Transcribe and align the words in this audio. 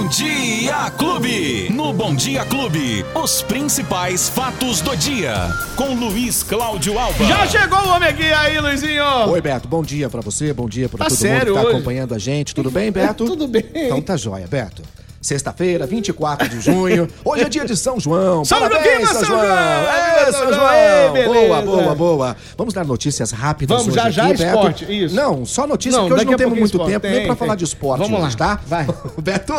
Bom 0.00 0.08
Dia 0.08 0.90
Clube. 0.96 1.68
No 1.70 1.92
Bom 1.92 2.14
Dia 2.14 2.42
Clube, 2.46 3.04
os 3.14 3.42
principais 3.42 4.30
fatos 4.30 4.80
do 4.80 4.96
dia. 4.96 5.34
Com 5.76 5.92
Luiz 5.94 6.42
Cláudio 6.42 6.98
Alba. 6.98 7.22
Já 7.26 7.46
chegou 7.46 7.78
o 7.80 7.88
homem 7.90 8.08
aqui 8.08 8.22
aí, 8.32 8.58
Luizinho. 8.58 9.04
Oi, 9.28 9.42
Beto. 9.42 9.68
Bom 9.68 9.82
dia 9.82 10.08
pra 10.08 10.22
você, 10.22 10.54
bom 10.54 10.66
dia 10.66 10.88
pra 10.88 11.00
Tá 11.00 11.04
todo 11.04 11.18
sério 11.18 11.48
mundo 11.48 11.48
que 11.48 11.52
tá 11.60 11.60
hoje? 11.68 11.76
acompanhando 11.76 12.14
a 12.14 12.18
gente. 12.18 12.54
Tudo 12.54 12.70
bem, 12.70 12.90
Beto? 12.90 13.26
Tudo 13.28 13.46
bem. 13.46 13.62
Então 13.74 14.00
tá 14.00 14.16
jóia, 14.16 14.46
Beto. 14.48 14.82
Sexta-feira, 15.20 15.86
24 15.86 16.48
de 16.48 16.60
junho. 16.62 17.06
Hoje 17.22 17.42
é 17.42 17.48
dia 17.50 17.66
de 17.66 17.76
São 17.76 18.00
João. 18.00 18.42
São 18.42 18.58
Parabéns, 18.58 19.00
Joaquim, 19.00 19.06
São 19.06 19.24
João! 19.26 19.40
João! 19.40 19.50
É, 19.52 20.32
São 20.32 20.46
João! 20.46 20.54
João! 20.54 21.16
Ei. 21.16 21.26
Boa, 21.26 21.60
boa, 21.62 21.94
boa. 21.94 22.36
Vamos 22.56 22.72
dar 22.72 22.86
notícias 22.86 23.30
rápidas 23.30 23.76
Vamos, 23.82 23.94
hoje 23.94 24.02
já, 24.02 24.10
já, 24.10 24.24
aqui, 24.28 24.38
Beto. 24.38 24.56
esporte, 24.56 25.04
isso. 25.04 25.14
Não, 25.14 25.44
só 25.44 25.66
notícia, 25.66 25.98
Não, 25.98 26.08
porque 26.08 26.22
hoje 26.22 26.30
não 26.30 26.38
temos 26.38 26.58
muito 26.58 26.70
esporte. 26.72 26.92
tempo 26.92 27.06
nem 27.06 27.16
Tem, 27.16 27.26
pra 27.26 27.34
tem. 27.36 27.38
falar 27.38 27.54
de 27.54 27.64
esporte 27.64 28.00
Vamos 28.00 28.18
hoje, 28.24 28.36
lá, 28.40 28.56
tá? 28.56 28.60
vai. 28.66 28.86
Beto, 29.20 29.52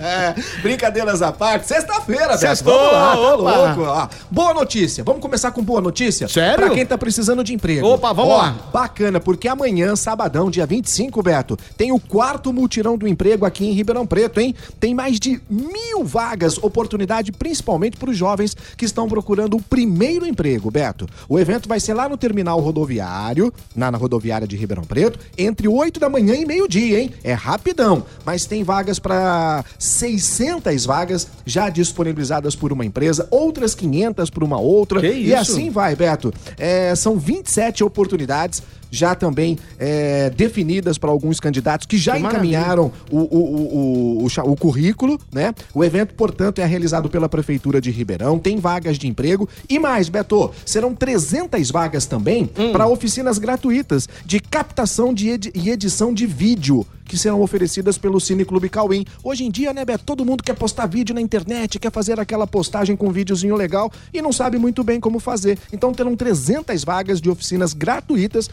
brincadeiras 0.62 1.20
à 1.20 1.30
parte, 1.30 1.66
sexta-feira, 1.66 2.34
Beto. 2.38 2.64
Vamos 2.64 2.92
lá, 2.92 3.10
tá 3.10 3.74
louco. 3.74 3.82
Ó, 3.82 4.08
boa 4.30 4.54
notícia, 4.54 5.04
vamos 5.04 5.20
começar 5.20 5.50
com 5.52 5.62
boa 5.62 5.82
notícia? 5.82 6.26
Sério? 6.26 6.56
Pra 6.56 6.70
quem 6.70 6.86
tá 6.86 6.96
precisando 6.96 7.44
de 7.44 7.52
emprego. 7.52 7.86
Opa, 7.86 8.14
vamos 8.14 8.32
Ó, 8.32 8.38
lá. 8.38 8.56
Bacana, 8.72 9.20
porque 9.20 9.46
amanhã, 9.46 9.94
sabadão, 9.94 10.50
dia 10.50 10.64
25, 10.64 11.22
Beto, 11.22 11.58
tem 11.76 11.92
o 11.92 12.00
quarto 12.00 12.50
multirão 12.50 12.96
do 12.96 13.06
emprego 13.06 13.44
aqui 13.44 13.66
em 13.66 13.72
Ribeirão 13.72 14.06
Preto, 14.06 14.40
hein? 14.40 14.54
Tem 14.80 14.85
mais 14.94 15.18
de 15.18 15.40
mil 15.48 16.04
vagas, 16.04 16.58
oportunidade 16.58 17.32
principalmente 17.32 17.96
para 17.96 18.10
os 18.10 18.16
jovens 18.16 18.56
que 18.76 18.84
estão 18.84 19.08
procurando 19.08 19.56
o 19.56 19.62
primeiro 19.62 20.26
emprego, 20.26 20.70
Beto. 20.70 21.06
O 21.28 21.38
evento 21.38 21.68
vai 21.68 21.80
ser 21.80 21.94
lá 21.94 22.08
no 22.08 22.16
terminal 22.16 22.60
rodoviário, 22.60 23.52
na, 23.74 23.90
na 23.90 23.98
rodoviária 23.98 24.46
de 24.46 24.56
Ribeirão 24.56 24.84
Preto, 24.84 25.18
entre 25.36 25.68
8 25.68 26.00
da 26.00 26.08
manhã 26.08 26.34
e 26.34 26.44
meio-dia, 26.44 27.00
hein? 27.00 27.12
É 27.22 27.32
rapidão, 27.32 28.04
mas 28.24 28.46
tem 28.46 28.62
vagas 28.62 28.98
para 28.98 29.64
600 29.78 30.84
vagas 30.84 31.28
já 31.44 31.68
disponibilizadas 31.68 32.54
por 32.54 32.72
uma 32.72 32.84
empresa, 32.84 33.26
outras 33.30 33.74
500 33.74 34.30
por 34.30 34.42
uma 34.42 34.58
outra. 34.58 35.00
E 35.06 35.34
assim 35.34 35.70
vai, 35.70 35.94
Beto. 35.94 36.32
É, 36.58 36.94
são 36.94 37.18
27 37.18 37.84
oportunidades 37.84 38.62
já 38.90 39.14
também 39.14 39.58
é, 39.78 40.30
definidas 40.30 40.98
para 40.98 41.10
alguns 41.10 41.38
candidatos 41.40 41.86
que 41.86 41.96
já 41.98 42.12
Que 42.14 42.20
encaminharam 42.20 42.92
o, 43.10 43.18
o, 43.18 44.24
o, 44.24 44.52
o, 44.52 44.56
currículo, 44.56 45.18
né? 45.32 45.54
O 45.74 45.84
evento, 45.84 46.14
portanto, 46.14 46.60
é 46.60 46.64
realizado 46.66 47.08
pela 47.08 47.28
Prefeitura 47.28 47.80
de 47.80 47.90
Ribeirão, 47.90 48.38
tem 48.38 48.58
vagas 48.58 48.98
de 48.98 49.06
emprego 49.08 49.48
e 49.68 49.78
mais, 49.78 50.08
Beto, 50.08 50.50
serão 50.64 50.94
300 50.94 51.70
vagas 51.70 52.06
também 52.06 52.48
Hum. 52.58 52.72
para 52.72 52.86
oficinas 52.86 53.38
gratuitas 53.38 54.08
de 54.24 54.40
captação 54.40 55.12
de 55.12 55.28
edi- 55.30 55.52
e 55.54 55.70
edição 55.70 56.12
de 56.12 56.26
vídeo 56.26 56.86
que 57.06 57.16
serão 57.16 57.40
oferecidas 57.40 57.96
pelo 57.96 58.20
Cine 58.20 58.44
Clube 58.44 58.68
Cauim. 58.68 59.04
Hoje 59.22 59.44
em 59.44 59.50
dia, 59.50 59.72
né, 59.72 59.84
Beto, 59.84 60.04
todo 60.04 60.24
mundo 60.24 60.42
quer 60.42 60.54
postar 60.54 60.86
vídeo 60.86 61.14
na 61.14 61.20
internet, 61.20 61.78
quer 61.78 61.92
fazer 61.92 62.18
aquela 62.18 62.46
postagem 62.46 62.96
com 62.96 63.08
um 63.08 63.12
videozinho 63.12 63.54
legal 63.54 63.90
e 64.12 64.20
não 64.20 64.32
sabe 64.32 64.58
muito 64.58 64.82
bem 64.82 64.98
como 65.00 65.18
fazer. 65.20 65.58
Então 65.72 65.92
terão 65.92 66.16
300 66.16 66.82
vagas 66.84 67.20
de 67.20 67.30
oficinas 67.30 67.72
gratuitas 67.72 68.50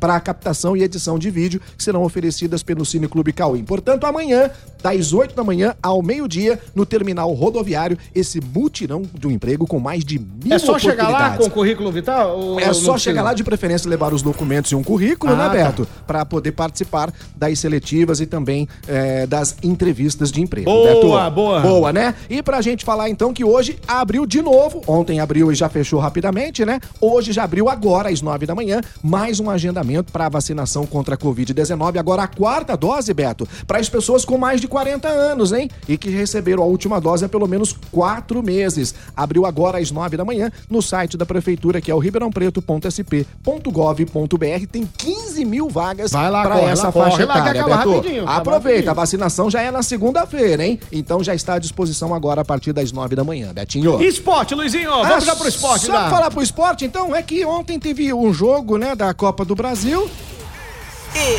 para 0.00 0.14
a 0.16 0.20
captação 0.20 0.76
e 0.76 0.82
edição 0.82 1.18
de 1.18 1.30
vídeo 1.30 1.60
que 1.76 1.82
serão 1.82 2.02
oferecidas 2.02 2.62
pelo 2.62 2.84
Cine 2.84 3.06
Clube 3.08 3.32
Cauim. 3.32 3.64
Portanto, 3.64 4.04
amanhã, 4.04 4.50
das 4.82 5.12
8 5.12 5.34
da 5.34 5.44
manhã 5.44 5.74
ao 5.82 6.02
meio-dia, 6.02 6.58
no 6.74 6.86
terminal 6.86 7.30
rodoviário, 7.32 7.98
esse 8.14 8.40
mutirão 8.40 9.02
do 9.12 9.30
emprego 9.30 9.66
com 9.66 9.78
mais 9.78 10.04
de 10.04 10.18
mil 10.18 10.52
É 10.52 10.58
só 10.58 10.78
chegar 10.78 11.08
lá 11.08 11.36
com 11.36 11.44
o 11.44 11.50
currículo 11.50 11.92
vital? 11.92 12.38
ou 12.38 12.58
É 12.60 12.72
só 12.72 12.96
chegar 12.96 13.22
lá 13.22 13.34
de 13.34 13.44
preferência 13.44 13.88
levar 13.88 14.14
os 14.14 14.22
documentos 14.22 14.72
e 14.72 14.74
um 14.74 14.82
currículo, 14.82 15.32
Ah, 15.34 15.36
né, 15.36 15.44
tá. 15.44 15.50
Beto? 15.50 15.88
Pra 16.06 16.24
poder 16.24 16.52
participar 16.52 17.12
das 17.36 17.58
seletivas 17.58 17.81
e 18.20 18.26
também 18.26 18.68
é, 18.86 19.26
das 19.26 19.56
entrevistas 19.62 20.30
de 20.30 20.40
emprego. 20.40 20.70
Boa, 20.70 20.88
Beto. 20.88 21.30
boa. 21.30 21.60
Boa, 21.60 21.92
né? 21.92 22.14
E 22.28 22.42
pra 22.42 22.60
gente 22.60 22.84
falar 22.84 23.08
então 23.08 23.32
que 23.32 23.44
hoje 23.44 23.78
abriu 23.86 24.26
de 24.26 24.40
novo. 24.40 24.82
Ontem 24.86 25.20
abriu 25.20 25.50
e 25.50 25.54
já 25.54 25.68
fechou 25.68 26.00
rapidamente, 26.00 26.64
né? 26.64 26.80
Hoje 27.00 27.32
já 27.32 27.44
abriu 27.44 27.68
agora 27.68 28.08
às 28.08 28.22
nove 28.22 28.46
da 28.46 28.54
manhã 28.54 28.80
mais 29.02 29.40
um 29.40 29.50
agendamento 29.50 30.12
para 30.12 30.28
vacinação 30.28 30.86
contra 30.86 31.14
a 31.14 31.18
Covid-19. 31.18 31.98
Agora 31.98 32.22
a 32.22 32.28
quarta 32.28 32.76
dose, 32.76 33.12
Beto, 33.12 33.48
para 33.66 33.78
as 33.78 33.88
pessoas 33.88 34.24
com 34.24 34.38
mais 34.38 34.60
de 34.60 34.68
40 34.68 35.08
anos, 35.08 35.52
hein? 35.52 35.68
E 35.88 35.98
que 35.98 36.10
receberam 36.10 36.62
a 36.62 36.66
última 36.66 37.00
dose 37.00 37.24
há 37.24 37.28
pelo 37.28 37.46
menos 37.46 37.74
quatro 37.90 38.42
meses. 38.42 38.94
Abriu 39.16 39.46
agora 39.46 39.78
às 39.78 39.90
nove 39.90 40.16
da 40.16 40.24
manhã 40.24 40.50
no 40.70 40.82
site 40.82 41.16
da 41.16 41.26
prefeitura, 41.26 41.80
que 41.80 41.90
é 41.90 41.94
o 41.94 41.98
ribeirãopreto.sp.gov.br. 41.98 44.66
Tem 44.70 44.88
15 44.98 45.44
mil 45.44 45.68
vagas 45.68 46.12
para 46.12 46.60
essa 46.62 46.86
lá, 46.86 46.92
faixa 46.92 47.10
corre 47.12 47.24
lá, 47.24 47.34
rapidinho, 47.76 48.22
acaba 48.22 48.38
Aproveita, 48.38 48.68
rapidinho. 48.70 48.90
a 48.90 48.94
vacinação 48.94 49.50
já 49.50 49.62
é 49.62 49.70
na 49.70 49.82
segunda-feira, 49.82 50.64
hein? 50.64 50.78
Então 50.90 51.22
já 51.22 51.34
está 51.34 51.54
à 51.54 51.58
disposição 51.58 52.14
agora 52.14 52.40
a 52.40 52.44
partir 52.44 52.72
das 52.72 52.92
nove 52.92 53.14
da 53.16 53.24
manhã, 53.24 53.52
Betinho. 53.52 54.02
Esporte, 54.02 54.54
Luizinho? 54.54 54.90
Vamos 54.90 55.24
já 55.24 55.34
pro 55.36 55.48
esporte, 55.48 55.86
Só 55.86 55.92
lá. 55.92 56.10
falar 56.10 56.30
pro 56.30 56.42
esporte, 56.42 56.84
então, 56.84 57.14
é 57.14 57.22
que 57.22 57.44
ontem 57.44 57.78
teve 57.78 58.12
um 58.12 58.32
jogo, 58.32 58.76
né, 58.78 58.94
da 58.94 59.12
Copa 59.14 59.44
do 59.44 59.54
Brasil. 59.54 60.08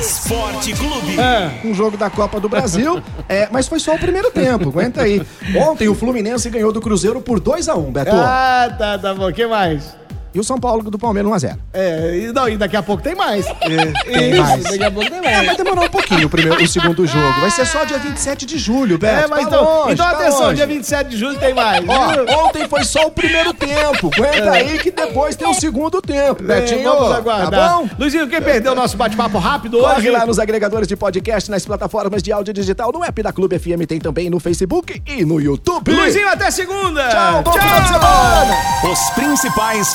Esporte 0.00 0.72
Clube. 0.74 1.18
É. 1.18 1.60
Um 1.64 1.72
jogo 1.72 1.96
da 1.96 2.10
Copa 2.10 2.40
do 2.40 2.48
Brasil, 2.48 3.00
é, 3.28 3.48
mas 3.52 3.68
foi 3.68 3.78
só 3.78 3.94
o 3.94 3.98
primeiro 3.98 4.30
tempo, 4.30 4.68
aguenta 4.68 5.02
aí. 5.02 5.22
Ontem 5.56 5.88
o 5.88 5.94
Fluminense 5.94 6.50
ganhou 6.50 6.72
do 6.72 6.80
Cruzeiro 6.80 7.20
por 7.20 7.38
2 7.38 7.68
a 7.68 7.76
1 7.76 7.92
Beto. 7.92 8.10
Ah, 8.12 8.74
tá, 8.76 8.98
tá 8.98 9.14
bom. 9.14 9.28
O 9.28 9.32
que 9.32 9.46
mais? 9.46 9.99
E 10.34 10.38
o 10.40 10.44
São 10.44 10.58
Paulo 10.58 10.88
do 10.90 10.98
Palmeiras 10.98 11.30
1x0. 11.32 11.56
É, 11.72 12.18
e, 12.18 12.32
não, 12.32 12.48
e 12.48 12.56
daqui 12.56 12.76
a 12.76 12.82
pouco 12.82 13.02
tem 13.02 13.14
mais. 13.14 13.44
tem 13.60 14.30
Isso, 14.32 14.42
mais. 14.42 14.62
Daqui 14.64 14.84
a 14.84 14.90
pouco 14.90 15.10
tem 15.10 15.18
É, 15.18 15.22
mais. 15.22 15.46
vai 15.46 15.56
demorar 15.56 15.82
um 15.82 15.88
pouquinho 15.88 16.26
o, 16.26 16.30
primeiro, 16.30 16.62
o 16.62 16.68
segundo 16.68 17.06
jogo. 17.06 17.40
Vai 17.40 17.50
ser 17.50 17.66
só 17.66 17.84
dia 17.84 17.98
27 17.98 18.46
de 18.46 18.58
julho, 18.58 18.98
Beto. 18.98 19.24
É, 19.24 19.26
mas 19.26 19.40
Tá 19.40 19.46
então, 19.46 19.64
longe, 19.64 19.92
então 19.94 20.06
tá 20.06 20.12
atenção, 20.18 20.40
longe. 20.42 20.54
dia 20.56 20.66
27 20.66 21.08
de 21.10 21.16
julho 21.16 21.38
tem 21.38 21.54
mais. 21.54 21.84
Ó, 21.88 22.46
ontem 22.46 22.68
foi 22.68 22.84
só 22.84 23.06
o 23.06 23.10
primeiro 23.10 23.52
tempo. 23.54 24.10
Aguenta 24.14 24.50
aí 24.52 24.78
que 24.78 24.90
depois 24.90 25.34
tem 25.36 25.48
o 25.48 25.54
segundo 25.54 26.00
tempo, 26.00 26.42
Betinho. 26.42 26.80
É, 26.80 26.84
vamos 26.84 27.12
aguardar. 27.12 27.50
Tá 27.50 27.76
bom? 27.78 27.88
Luizinho, 27.98 28.28
quem 28.28 28.40
perdeu 28.40 28.72
o 28.72 28.74
nosso 28.76 28.96
bate-papo 28.96 29.38
rápido 29.38 29.78
Corre 29.80 29.96
hoje? 29.98 30.10
lá 30.10 30.24
nos 30.26 30.38
agregadores 30.38 30.86
de 30.86 30.96
podcast, 30.96 31.50
nas 31.50 31.64
plataformas 31.64 32.22
de 32.22 32.30
áudio 32.32 32.52
digital, 32.54 32.92
no 32.92 33.02
app 33.04 33.22
da 33.22 33.32
Clube 33.32 33.58
FM, 33.58 33.86
tem 33.88 33.98
também 33.98 34.30
no 34.30 34.38
Facebook 34.38 35.02
e 35.06 35.24
no 35.24 35.40
YouTube. 35.40 35.90
Luizinho, 35.92 36.28
até 36.28 36.50
segunda. 36.50 37.08
Tchau, 37.08 37.42
bom 37.42 37.52
final 37.52 37.80
de 37.80 37.88
semana. 37.88 38.54
Os 38.92 39.10
principais 39.10 39.94